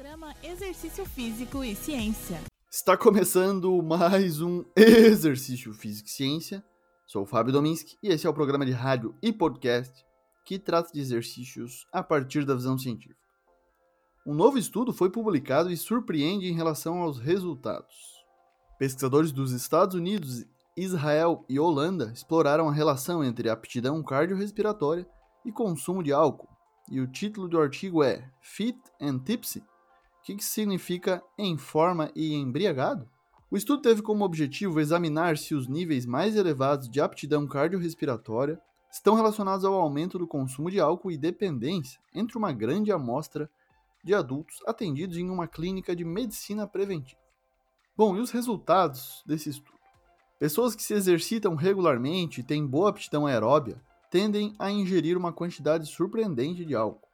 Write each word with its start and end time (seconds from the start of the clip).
Programa 0.00 0.34
Exercício 0.42 1.04
Físico 1.04 1.62
e 1.62 1.74
Ciência. 1.74 2.40
Está 2.70 2.96
começando 2.96 3.82
mais 3.82 4.40
um 4.40 4.64
Exercício 4.74 5.74
Físico 5.74 6.08
e 6.08 6.10
Ciência. 6.10 6.64
Sou 7.06 7.24
o 7.24 7.26
Fábio 7.26 7.52
Dominski 7.52 7.98
e 8.02 8.08
esse 8.08 8.26
é 8.26 8.30
o 8.30 8.32
programa 8.32 8.64
de 8.64 8.72
rádio 8.72 9.14
e 9.22 9.30
podcast 9.30 9.92
que 10.46 10.58
trata 10.58 10.90
de 10.90 11.00
exercícios 11.00 11.86
a 11.92 12.02
partir 12.02 12.46
da 12.46 12.54
visão 12.54 12.78
científica. 12.78 13.20
Um 14.26 14.32
novo 14.32 14.56
estudo 14.56 14.90
foi 14.90 15.10
publicado 15.10 15.70
e 15.70 15.76
surpreende 15.76 16.46
em 16.46 16.54
relação 16.54 17.02
aos 17.02 17.18
resultados. 17.18 17.94
Pesquisadores 18.78 19.32
dos 19.32 19.52
Estados 19.52 19.94
Unidos, 19.94 20.46
Israel 20.74 21.44
e 21.46 21.60
Holanda 21.60 22.10
exploraram 22.14 22.70
a 22.70 22.72
relação 22.72 23.22
entre 23.22 23.50
aptidão 23.50 24.02
cardiorrespiratória 24.02 25.06
e 25.44 25.52
consumo 25.52 26.02
de 26.02 26.10
álcool. 26.10 26.48
E 26.90 27.02
o 27.02 27.06
título 27.06 27.46
do 27.46 27.60
artigo 27.60 28.02
é 28.02 28.32
Fit 28.40 28.80
and 28.98 29.18
Tipsy, 29.18 29.62
que, 30.22 30.36
que 30.36 30.44
significa 30.44 31.22
em 31.38 31.56
forma 31.56 32.10
e 32.14 32.34
embriagado? 32.34 33.08
O 33.50 33.56
estudo 33.56 33.82
teve 33.82 34.00
como 34.00 34.24
objetivo 34.24 34.80
examinar 34.80 35.36
se 35.36 35.54
os 35.54 35.66
níveis 35.66 36.06
mais 36.06 36.36
elevados 36.36 36.88
de 36.88 37.00
aptidão 37.00 37.46
cardiorrespiratória 37.48 38.60
estão 38.92 39.14
relacionados 39.14 39.64
ao 39.64 39.74
aumento 39.74 40.18
do 40.18 40.26
consumo 40.26 40.70
de 40.70 40.78
álcool 40.80 41.10
e 41.10 41.18
dependência 41.18 42.00
entre 42.14 42.38
uma 42.38 42.52
grande 42.52 42.92
amostra 42.92 43.50
de 44.04 44.14
adultos 44.14 44.58
atendidos 44.66 45.16
em 45.16 45.28
uma 45.28 45.46
clínica 45.46 45.94
de 45.94 46.04
medicina 46.04 46.66
preventiva. 46.66 47.20
Bom, 47.96 48.16
e 48.16 48.20
os 48.20 48.30
resultados 48.30 49.22
desse 49.26 49.50
estudo? 49.50 49.78
Pessoas 50.38 50.74
que 50.74 50.82
se 50.82 50.94
exercitam 50.94 51.54
regularmente 51.54 52.40
e 52.40 52.44
têm 52.44 52.66
boa 52.66 52.90
aptidão 52.90 53.26
aeróbia 53.26 53.80
tendem 54.10 54.54
a 54.58 54.70
ingerir 54.70 55.16
uma 55.16 55.32
quantidade 55.32 55.86
surpreendente 55.86 56.64
de 56.64 56.74
álcool. 56.74 57.09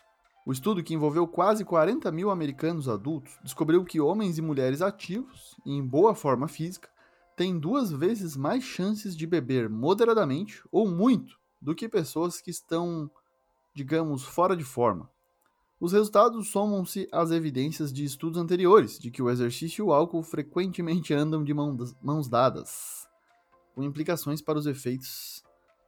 O 0.46 0.52
estudo, 0.52 0.80
que 0.80 0.94
envolveu 0.94 1.26
quase 1.26 1.64
40 1.64 2.12
mil 2.12 2.30
americanos 2.30 2.88
adultos, 2.88 3.36
descobriu 3.42 3.84
que 3.84 4.00
homens 4.00 4.38
e 4.38 4.42
mulheres 4.42 4.80
ativos 4.80 5.56
e 5.66 5.72
em 5.72 5.84
boa 5.84 6.14
forma 6.14 6.46
física 6.46 6.88
têm 7.34 7.58
duas 7.58 7.90
vezes 7.90 8.36
mais 8.36 8.62
chances 8.62 9.16
de 9.16 9.26
beber 9.26 9.68
moderadamente 9.68 10.62
ou 10.70 10.88
muito 10.88 11.36
do 11.60 11.74
que 11.74 11.88
pessoas 11.88 12.40
que 12.40 12.48
estão, 12.48 13.10
digamos, 13.74 14.22
fora 14.22 14.56
de 14.56 14.62
forma. 14.62 15.10
Os 15.80 15.90
resultados 15.90 16.46
somam-se 16.46 17.08
às 17.10 17.32
evidências 17.32 17.92
de 17.92 18.04
estudos 18.04 18.40
anteriores 18.40 19.00
de 19.00 19.10
que 19.10 19.20
o 19.20 19.28
exercício 19.28 19.82
e 19.82 19.86
o 19.88 19.92
álcool 19.92 20.22
frequentemente 20.22 21.12
andam 21.12 21.42
de 21.42 21.52
mãos 21.52 22.28
dadas, 22.28 23.08
com 23.74 23.82
implicações 23.82 24.40
para 24.40 24.60
os 24.60 24.66
efeitos 24.66 25.42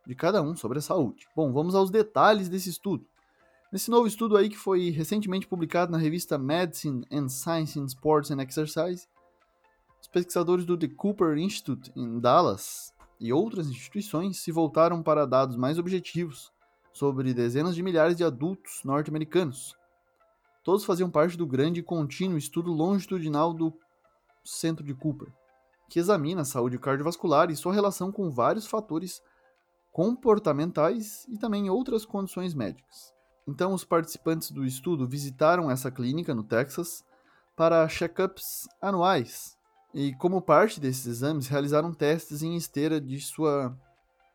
de 0.05 0.17
cada 0.17 0.42
um 0.42 0.56
sobre 0.56 0.79
a 0.79 0.83
saúde. 0.83 1.29
Bom, 1.36 1.53
vamos 1.53 1.77
aos 1.77 1.92
detalhes 1.92 2.48
desse 2.48 2.70
estudo. 2.70 3.06
Nesse 3.70 3.91
novo 3.91 4.06
estudo 4.06 4.34
aí 4.34 4.48
que 4.48 4.56
foi 4.56 4.88
recentemente 4.88 5.47
publicado 5.47 5.92
na 5.92 5.98
revista 5.98 6.38
Medicine 6.38 7.05
and 7.12 7.28
Science 7.28 7.78
in 7.78 7.84
Sports 7.84 8.30
and 8.30 8.41
Exercise, 8.41 9.06
os 10.00 10.08
pesquisadores 10.08 10.64
do 10.64 10.74
The 10.74 10.88
Cooper 10.88 11.36
Institute 11.36 11.92
em 11.94 12.19
Dallas 12.19 12.94
e 13.20 13.30
outras 13.30 13.69
instituições 13.69 14.39
se 14.39 14.50
voltaram 14.50 15.02
para 15.02 15.27
dados 15.27 15.55
mais 15.55 15.78
objetivos 15.78 16.50
sobre 16.94 17.34
dezenas 17.34 17.74
de 17.74 17.83
milhares 17.83 18.16
de 18.16 18.24
adultos 18.24 18.80
norte-americanos. 18.84 19.77
Todos 20.64 20.86
faziam 20.86 21.11
parte 21.11 21.36
do 21.36 21.46
grande 21.46 21.80
e 21.80 21.83
contínuo 21.83 22.39
estudo 22.39 22.72
longitudinal 22.72 23.52
do 23.52 23.70
Centro 24.42 24.83
de 24.83 24.94
Cooper, 24.94 25.28
que 25.91 25.98
examina 25.98 26.41
a 26.41 26.46
saúde 26.46 26.78
cardiovascular 26.78 27.50
e 27.50 27.56
sua 27.56 27.74
relação 27.74 28.11
com 28.11 28.30
vários 28.30 28.66
fatores 28.66 29.22
comportamentais 29.92 31.27
e 31.28 31.36
também 31.36 31.69
outras 31.69 32.06
condições 32.06 32.55
médicas. 32.55 33.17
Então, 33.49 33.73
os 33.73 33.83
participantes 33.83 34.51
do 34.51 34.63
estudo 34.63 35.09
visitaram 35.09 35.71
essa 35.71 35.91
clínica 35.91 36.35
no 36.35 36.45
Texas 36.45 37.03
para 37.57 37.89
check-ups 37.89 38.69
anuais 38.79 39.57
e, 39.95 40.15
como 40.17 40.43
parte 40.43 40.79
desses 40.79 41.07
exames, 41.07 41.49
realizaram 41.49 41.95
testes 41.95 42.43
em 42.43 42.57
esteira 42.57 43.01
de 43.01 43.19
sua 43.23 43.75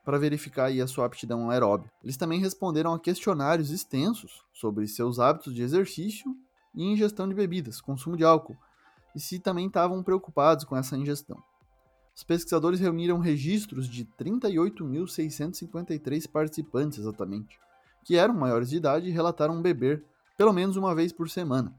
para 0.03 0.17
verificar 0.17 0.71
a 0.71 0.87
sua 0.87 1.05
aptidão 1.05 1.51
aeróbica. 1.51 1.93
Eles 2.03 2.17
também 2.17 2.39
responderam 2.39 2.91
a 2.91 2.99
questionários 2.99 3.69
extensos 3.69 4.43
sobre 4.51 4.87
seus 4.87 5.19
hábitos 5.19 5.53
de 5.53 5.61
exercício 5.61 6.35
e 6.73 6.83
ingestão 6.83 7.29
de 7.29 7.35
bebidas, 7.35 7.79
consumo 7.79 8.17
de 8.17 8.25
álcool, 8.25 8.57
e 9.15 9.19
se 9.19 9.37
também 9.37 9.67
estavam 9.67 10.01
preocupados 10.01 10.65
com 10.65 10.75
essa 10.75 10.97
ingestão. 10.97 11.37
Os 12.15 12.23
pesquisadores 12.23 12.79
reuniram 12.79 13.19
registros 13.19 13.87
de 13.87 14.05
38.653 14.19 16.27
participantes 16.27 16.97
exatamente, 16.97 17.61
que 18.03 18.17
eram 18.17 18.33
maiores 18.33 18.69
de 18.69 18.77
idade 18.77 19.09
relataram 19.09 19.61
beber 19.61 20.03
pelo 20.37 20.53
menos 20.53 20.75
uma 20.75 20.93
vez 20.95 21.11
por 21.11 21.29
semana. 21.29 21.73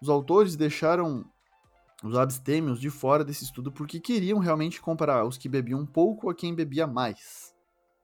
Os 0.00 0.08
autores 0.08 0.56
deixaram 0.56 1.24
os 2.02 2.16
abstêmios 2.16 2.78
de 2.78 2.90
fora 2.90 3.24
desse 3.24 3.44
estudo 3.44 3.72
porque 3.72 3.98
queriam 3.98 4.38
realmente 4.38 4.80
comparar 4.80 5.24
os 5.24 5.38
que 5.38 5.48
bebiam 5.48 5.86
pouco 5.86 6.28
a 6.28 6.34
quem 6.34 6.54
bebia 6.54 6.86
mais. 6.86 7.54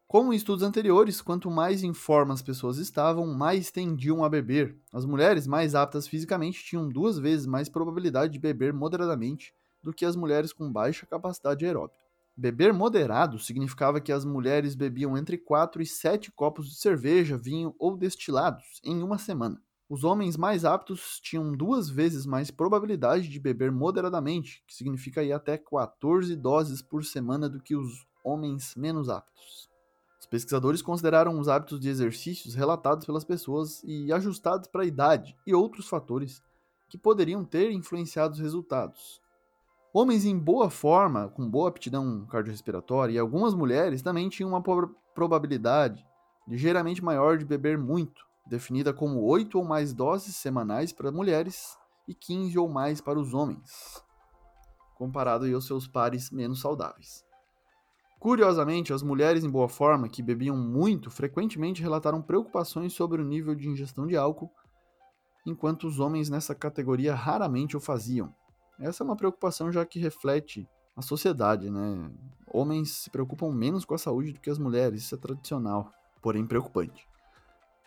Como 0.09 0.33
em 0.33 0.37
estudos 0.37 0.65
anteriores, 0.65 1.21
quanto 1.21 1.51
mais 1.51 1.85
em 1.85 1.95
forma 1.95 2.35
as 2.35 2.43
pessoas 2.43 2.79
estavam, 2.79 3.27
mais 3.27 3.71
tendiam 3.71 4.25
a 4.25 4.29
beber. 4.29 4.77
As 4.93 5.05
mulheres 5.05 5.47
mais 5.47 5.75
aptas 5.75 6.09
fisicamente 6.09 6.65
tinham 6.65 6.89
duas 6.89 7.19
vezes 7.19 7.47
mais 7.47 7.69
probabilidade 7.69 8.33
de 8.33 8.39
beber 8.41 8.73
moderadamente 8.73 9.55
do 9.83 9.93
que 9.93 10.05
as 10.05 10.17
mulheres 10.17 10.53
com 10.53 10.73
baixa 10.73 11.07
capacidade 11.07 11.65
aeróbica. 11.65 12.10
Beber 12.37 12.73
moderado 12.73 13.39
significava 13.39 14.01
que 14.01 14.13
as 14.13 14.25
mulheres 14.25 14.75
bebiam 14.75 15.17
entre 15.17 15.37
4 15.37 15.83
e 15.83 15.87
7 15.87 16.33
copos 16.33 16.69
de 16.69 16.77
cerveja, 16.77 17.37
vinho 17.37 17.75
ou 17.79 17.97
destilados 17.97 18.81
em 18.85 19.03
uma 19.03 19.19
semana. 19.19 19.61
Os 19.91 20.05
homens 20.05 20.37
mais 20.37 20.65
aptos 20.65 21.19
tinham 21.21 21.53
duas 21.53 21.91
vezes 21.91 22.25
mais 22.25 22.49
probabilidade 22.49 23.29
de 23.29 23.41
beber 23.41 23.73
moderadamente, 23.73 24.63
que 24.65 24.73
significa 24.73 25.23
ir 25.23 25.33
até 25.33 25.59
14 25.59 26.37
doses 26.37 26.81
por 26.81 27.05
semana 27.05 27.49
do 27.49 27.61
que 27.61 27.75
os 27.75 28.07
homens 28.23 28.75
menos 28.77 29.09
aptos. 29.09 29.69
Os 30.21 30.27
pesquisadores 30.27 30.81
consideraram 30.81 31.39
os 31.41 31.49
hábitos 31.49 31.81
de 31.81 31.89
exercícios 31.89 32.55
relatados 32.55 33.05
pelas 33.05 33.25
pessoas 33.25 33.83
e 33.83 34.13
ajustados 34.13 34.69
para 34.69 34.83
a 34.83 34.87
idade 34.87 35.37
e 35.45 35.53
outros 35.53 35.89
fatores 35.89 36.41
que 36.89 36.97
poderiam 36.97 37.45
ter 37.45 37.73
influenciado 37.73 38.35
os 38.35 38.41
resultados. 38.41 39.21
Homens 39.93 40.25
em 40.25 40.39
boa 40.39 40.71
forma, 40.71 41.29
com 41.29 41.51
boa 41.51 41.69
aptidão 41.69 42.25
cardiorrespiratória, 42.27 43.15
e 43.15 43.19
algumas 43.19 43.55
mulheres 43.55 44.03
também 44.03 44.29
tinham 44.29 44.51
uma 44.51 44.63
probabilidade 45.13 46.07
ligeiramente 46.47 47.03
maior 47.03 47.37
de 47.37 47.45
beber 47.45 47.77
muito, 47.77 48.25
definida 48.47 48.93
como 48.93 49.21
8 49.25 49.59
ou 49.59 49.65
mais 49.65 49.93
doses 49.93 50.37
semanais 50.37 50.93
para 50.93 51.11
mulheres 51.11 51.77
e 52.07 52.15
15 52.15 52.57
ou 52.57 52.69
mais 52.69 53.01
para 53.01 53.19
os 53.19 53.35
homens, 53.35 54.05
comparado 54.97 55.45
aos 55.53 55.67
seus 55.67 55.89
pares 55.89 56.31
menos 56.31 56.61
saudáveis. 56.61 57.25
Curiosamente, 58.21 58.93
as 58.93 59.03
mulheres 59.03 59.43
em 59.43 59.51
boa 59.51 59.69
forma 59.69 60.09
que 60.09 60.23
bebiam 60.23 60.57
muito 60.57 61.11
frequentemente 61.11 61.83
relataram 61.83 62.23
preocupações 62.23 62.93
sobre 62.93 63.21
o 63.21 63.25
nível 63.25 63.55
de 63.57 63.69
ingestão 63.69 64.07
de 64.07 64.17
álcool, 64.17 64.53
enquanto 65.45 65.89
os 65.89 65.99
homens 65.99 66.29
nessa 66.29 66.55
categoria 66.55 67.15
raramente 67.15 67.77
o 67.77 67.81
faziam. 67.81 68.33
Essa 68.81 69.03
é 69.03 69.05
uma 69.05 69.17
preocupação 69.17 69.71
já 69.71 69.85
que 69.85 69.99
reflete 69.99 70.67
a 70.97 71.03
sociedade, 71.03 71.71
né? 71.71 72.11
Homens 72.47 72.91
se 72.91 73.11
preocupam 73.11 73.53
menos 73.53 73.85
com 73.85 73.95
a 73.95 73.99
saúde 73.99 74.33
do 74.33 74.41
que 74.41 74.51
as 74.51 74.59
mulheres, 74.59 75.03
isso 75.03 75.15
é 75.15 75.19
tradicional, 75.19 75.93
porém 76.23 76.47
preocupante. 76.47 77.07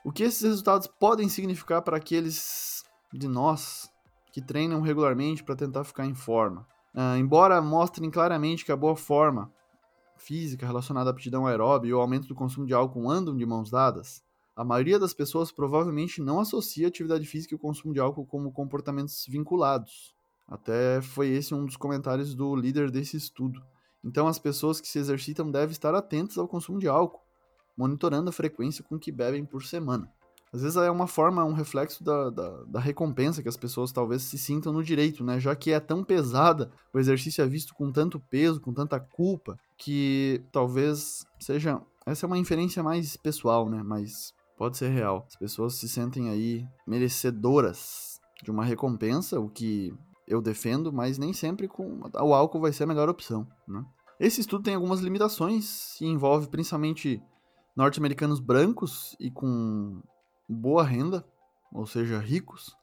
O 0.05 0.11
que 0.11 0.23
esses 0.23 0.41
resultados 0.41 0.87
podem 0.87 1.27
significar 1.27 1.81
para 1.81 1.97
aqueles 1.97 2.83
de 3.11 3.27
nós 3.27 3.89
que 4.31 4.41
treinam 4.41 4.81
regularmente 4.81 5.43
para 5.43 5.55
tentar 5.55 5.83
ficar 5.83 6.05
em 6.05 6.13
forma? 6.13 6.67
Uh, 6.93 7.17
embora 7.17 7.61
mostrem 7.61 8.11
claramente 8.11 8.63
que 8.63 8.71
a 8.71 8.77
boa 8.77 8.95
forma 8.95 9.51
física 10.15 10.65
relacionada 10.65 11.09
à 11.09 11.11
aptidão 11.11 11.47
aeróbica 11.47 11.87
e 11.89 11.93
o 11.93 11.99
aumento 11.99 12.27
do 12.27 12.35
consumo 12.35 12.67
de 12.67 12.73
álcool 12.73 13.09
andam 13.09 13.35
de 13.35 13.45
mãos 13.45 13.69
dadas, 13.69 14.23
a 14.55 14.63
maioria 14.63 14.99
das 14.99 15.13
pessoas 15.13 15.51
provavelmente 15.51 16.21
não 16.21 16.39
associa 16.39 16.87
atividade 16.87 17.25
física 17.25 17.55
e 17.55 17.57
o 17.57 17.59
consumo 17.59 17.93
de 17.93 17.99
álcool 17.99 18.25
como 18.25 18.51
comportamentos 18.51 19.25
vinculados. 19.27 20.13
Até 20.47 21.01
foi 21.01 21.29
esse 21.29 21.53
um 21.53 21.65
dos 21.65 21.77
comentários 21.77 22.35
do 22.35 22.55
líder 22.55 22.91
desse 22.91 23.17
estudo. 23.17 23.61
Então, 24.03 24.27
as 24.27 24.37
pessoas 24.37 24.81
que 24.81 24.87
se 24.87 24.99
exercitam 24.99 25.49
devem 25.49 25.71
estar 25.71 25.95
atentas 25.95 26.37
ao 26.37 26.47
consumo 26.47 26.79
de 26.79 26.87
álcool, 26.87 27.21
monitorando 27.77 28.29
a 28.29 28.33
frequência 28.33 28.83
com 28.83 28.99
que 28.99 29.11
bebem 29.11 29.45
por 29.45 29.63
semana. 29.63 30.11
Às 30.53 30.61
vezes 30.61 30.77
é 30.77 30.91
uma 30.91 31.07
forma, 31.07 31.43
um 31.43 31.53
reflexo 31.53 32.03
da, 32.03 32.29
da, 32.29 32.63
da, 32.65 32.79
recompensa 32.79 33.41
que 33.41 33.49
as 33.49 33.57
pessoas 33.57 33.91
talvez 33.91 34.21
se 34.21 34.37
sintam 34.37 34.71
no 34.71 34.83
direito, 34.83 35.23
né? 35.23 35.39
Já 35.39 35.55
que 35.55 35.71
é 35.71 35.79
tão 35.79 36.03
pesada, 36.03 36.69
o 36.93 36.99
exercício 36.99 37.43
é 37.43 37.47
visto 37.47 37.73
com 37.73 37.91
tanto 37.91 38.19
peso, 38.19 38.61
com 38.61 38.71
tanta 38.71 38.99
culpa, 38.99 39.57
que 39.75 40.43
talvez 40.51 41.25
seja. 41.39 41.81
Essa 42.05 42.25
é 42.25 42.27
uma 42.27 42.37
inferência 42.37 42.83
mais 42.83 43.17
pessoal, 43.17 43.67
né? 43.67 43.81
Mas 43.81 44.31
pode 44.55 44.77
ser 44.77 44.89
real. 44.89 45.25
As 45.27 45.35
pessoas 45.35 45.73
se 45.73 45.89
sentem 45.89 46.29
aí 46.29 46.63
merecedoras 46.85 48.19
de 48.43 48.51
uma 48.51 48.63
recompensa, 48.63 49.39
o 49.39 49.49
que 49.49 49.91
eu 50.27 50.41
defendo, 50.41 50.91
mas 50.91 51.17
nem 51.17 51.33
sempre 51.33 51.67
com 51.67 52.01
o 52.01 52.33
álcool 52.33 52.61
vai 52.61 52.71
ser 52.71 52.83
a 52.83 52.87
melhor 52.87 53.09
opção. 53.09 53.47
Né? 53.67 53.83
Esse 54.19 54.41
estudo 54.41 54.63
tem 54.63 54.75
algumas 54.75 54.99
limitações 54.99 55.99
e 55.99 56.05
envolve 56.05 56.47
principalmente 56.47 57.21
norte-americanos 57.75 58.39
brancos 58.39 59.15
e 59.19 59.31
com 59.31 60.01
boa 60.47 60.83
renda, 60.83 61.25
ou 61.73 61.85
seja, 61.85 62.19
ricos, 62.19 62.75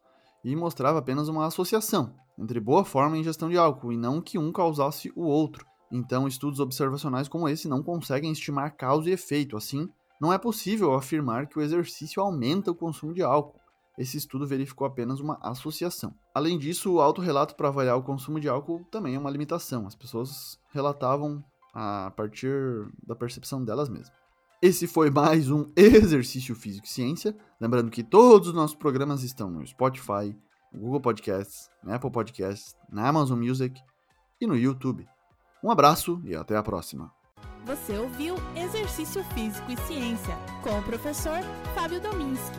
e 0.45 0.55
mostrava 0.57 0.99
apenas 0.99 1.29
uma 1.29 1.47
associação 1.47 2.15
entre 2.41 2.59
boa 2.59 2.85
forma 2.85 3.17
e 3.17 3.21
ingestão 3.21 3.51
de 3.51 3.59
álcool, 3.59 3.93
e 3.93 3.97
não 3.97 4.21
que 4.21 4.39
um 4.39 4.51
causasse 4.51 5.13
o 5.15 5.25
outro. 5.25 5.67
Então, 5.93 6.27
estudos 6.27 6.59
observacionais 6.59 7.29
como 7.29 7.49
esse 7.49 7.69
não 7.69 7.83
conseguem 7.83 8.33
estimar 8.33 8.77
causa 8.77 9.11
e 9.11 9.13
efeito, 9.13 9.57
assim, 9.57 9.89
não 10.21 10.33
é 10.33 10.39
possível 10.39 10.95
afirmar 10.95 11.47
que 11.47 11.59
o 11.59 11.63
exercício 11.63 12.23
aumenta 12.23 12.71
o 12.71 12.75
consumo 12.75 13.13
de 13.13 13.23
álcool. 13.23 13.60
Esse 14.01 14.17
estudo 14.17 14.47
verificou 14.47 14.87
apenas 14.87 15.21
uma 15.21 15.39
associação. 15.43 16.15
Além 16.35 16.57
disso, 16.57 16.91
o 16.91 17.03
autorrelato 17.03 17.55
para 17.55 17.69
avaliar 17.69 17.99
o 17.99 18.03
consumo 18.03 18.41
de 18.41 18.49
álcool 18.49 18.83
também 18.91 19.15
é 19.15 19.19
uma 19.19 19.29
limitação. 19.29 19.87
As 19.87 19.95
pessoas 19.95 20.59
relatavam 20.73 21.45
a 21.75 22.11
partir 22.17 22.51
da 23.07 23.15
percepção 23.15 23.63
delas 23.63 23.91
mesmas. 23.91 24.11
Esse 24.63 24.87
foi 24.87 25.11
mais 25.11 25.51
um 25.51 25.71
Exercício 25.77 26.55
Físico 26.55 26.87
e 26.87 26.89
Ciência. 26.89 27.37
Lembrando 27.61 27.91
que 27.91 28.03
todos 28.03 28.49
os 28.49 28.55
nossos 28.55 28.75
programas 28.75 29.23
estão 29.23 29.51
no 29.51 29.67
Spotify, 29.67 30.35
no 30.73 30.81
Google 30.81 31.03
Podcasts, 31.03 31.69
na 31.85 31.97
Apple 31.97 32.11
Podcasts, 32.11 32.75
na 32.91 33.07
Amazon 33.07 33.39
Music 33.39 33.79
e 34.41 34.47
no 34.47 34.57
YouTube. 34.57 35.07
Um 35.63 35.71
abraço 35.71 36.23
e 36.25 36.35
até 36.35 36.57
a 36.57 36.63
próxima. 36.63 37.13
Você 37.67 37.99
ouviu 37.99 38.35
Exercício 38.57 39.23
Físico 39.35 39.71
e 39.71 39.77
Ciência 39.87 40.35
com 40.63 40.79
o 40.79 40.83
professor 40.83 41.43
Fábio 41.75 42.01
Dominski, 42.01 42.59